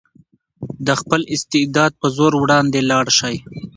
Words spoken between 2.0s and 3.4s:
په زور وړاندې لاړ شئ.